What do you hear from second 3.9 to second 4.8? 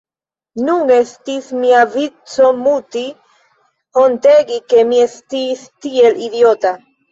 hontegi